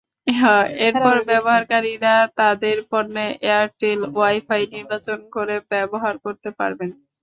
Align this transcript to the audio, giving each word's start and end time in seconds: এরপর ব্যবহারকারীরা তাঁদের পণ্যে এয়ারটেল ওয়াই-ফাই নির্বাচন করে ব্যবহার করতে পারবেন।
এরপর 0.87 1.15
ব্যবহারকারীরা 1.29 2.09
তাঁদের 2.39 2.77
পণ্যে 2.91 3.25
এয়ারটেল 3.45 3.99
ওয়াই-ফাই 4.11 4.63
নির্বাচন 4.75 5.19
করে 5.35 5.55
ব্যবহার 5.71 6.15
করতে 6.25 6.49
পারবেন। 6.59 6.89